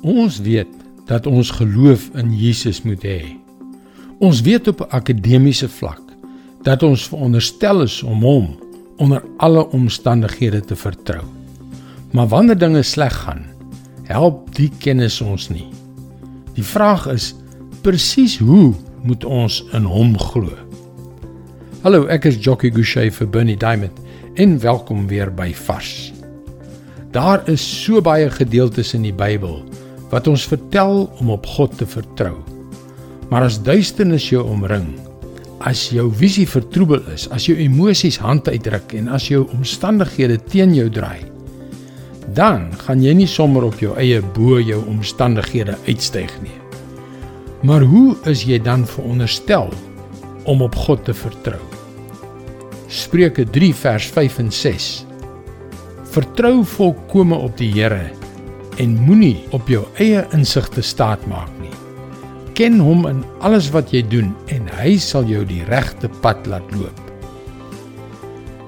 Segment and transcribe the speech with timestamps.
[0.00, 0.68] Ons weet
[1.04, 3.36] dat ons geloof in Jesus moet hê.
[4.18, 6.00] Ons weet op 'n akademiese vlak
[6.62, 8.56] dat ons veronderstel is om hom
[8.96, 11.24] onder alle omstandighede te vertrou.
[12.10, 13.44] Maar wanneer dinge sleg gaan,
[14.02, 15.68] help die kennis ons nie.
[16.54, 17.34] Die vraag is
[17.80, 20.52] presies hoe moet ons in hom glo?
[21.82, 24.00] Hallo, ek is Jockey Gouchee vir Bernie Diamond
[24.34, 26.12] en welkom weer by Vars.
[27.10, 29.64] Daar is so baie gedeeltes in die Bybel
[30.10, 32.36] wat ons vertel om op God te vertrou.
[33.30, 34.88] Maar as duisternis jou omring,
[35.60, 40.74] as jou visie vertroebel is, as jou emosies hand uitdruk en as jou omstandighede teen
[40.74, 41.22] jou draai,
[42.34, 46.56] dan gaan jy nie sommer op jou eie bo jou omstandighede uitstyg nie.
[47.66, 49.68] Maar hoe is jy dan veronderstel
[50.48, 51.60] om op God te vertrou?
[52.90, 54.88] Spreuke 3 vers 5 en 6.
[56.10, 58.19] Vertrou volkome op die Here
[58.78, 61.74] en moenie op jou eie insigte staat maak nie.
[62.54, 66.66] Ken hom in alles wat jy doen en hy sal jou die regte pad laat
[66.76, 67.00] loop.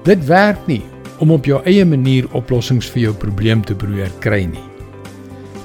[0.03, 0.81] Dit werk nie
[1.23, 4.65] om op jou eie manier oplossings vir jou probleem te probeer kry nie.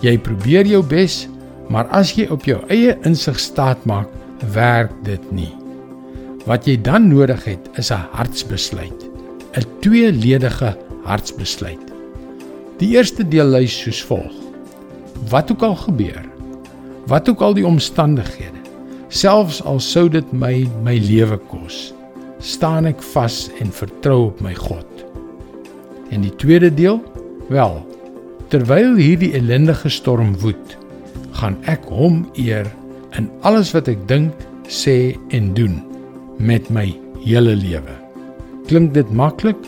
[0.05, 1.25] Jy probeer jou bes,
[1.69, 4.13] maar as jy op jou eie insig staat maak,
[4.55, 5.51] werk dit nie.
[6.47, 9.11] Wat jy dan nodig het, is 'n hartsbesluit,
[9.57, 11.88] 'n tweeledige hartsbesluit.
[12.79, 14.35] Die eerste deel lui soos volg:
[15.31, 16.23] Wat ook al gebeur,
[17.11, 18.63] wat ook al die omstandighede,
[19.09, 21.93] selfs al sou dit my my lewe kos,
[22.39, 24.87] staan ek vas en vertrou op my God.
[26.15, 27.01] En die tweede deel,
[27.51, 27.81] wel,
[28.53, 30.77] terwyl hierdie ellendige storm woed,
[31.41, 32.69] gaan ek hom eer
[33.19, 34.35] in alles wat ek dink,
[34.69, 35.81] sê en doen
[36.39, 36.87] met my
[37.25, 37.95] hele lewe.
[38.69, 39.59] Klink dit maklik?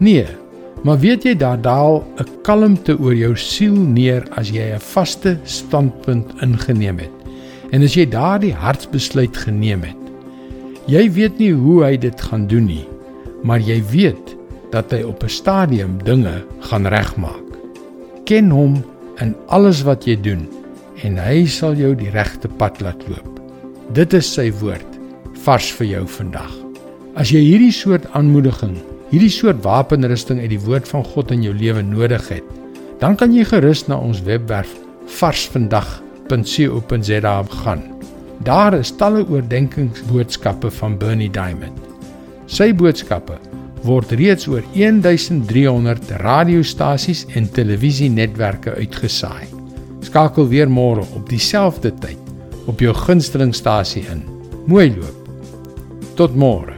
[0.00, 0.24] Nee,
[0.82, 5.38] Maar weet jy daar daal 'n kalmte oor jou siel neer as jy 'n vaste
[5.44, 7.16] standpunt ingeneem het.
[7.70, 9.96] En as jy daardie hartsbesluit geneem het.
[10.86, 12.86] Jy weet nie hoe hy dit gaan doen nie,
[13.42, 14.36] maar jy weet
[14.70, 17.46] dat hy op 'n stadium dinge gaan regmaak.
[18.24, 18.84] Ken hom
[19.20, 20.48] in alles wat jy doen
[21.02, 23.40] en hy sal jou die regte pad laat loop.
[23.92, 24.98] Dit is sy woord
[25.44, 26.52] vars vir jou vandag.
[27.14, 28.76] As jy hierdie soort aanmoediging
[29.10, 32.44] hierdie soort wapenrusting uit die woord van God in jou lewe nodig het,
[33.00, 34.70] dan kan jy gerus na ons webwerf
[35.18, 37.82] varsvandag.co.za gaan.
[38.46, 41.78] Daar is talle oordeenkingsboodskappe van Bernie Diamond.
[42.46, 43.38] Sy boodskappe
[43.84, 49.46] word reeds oor 1300 radiostasies en televisienetwerke uitgesaai.
[50.04, 52.18] Skakel weer môre op dieselfde tyd
[52.68, 54.22] op jou gunstelingstasie in.
[54.68, 55.16] Mooi loop.
[56.16, 56.69] Tot môre.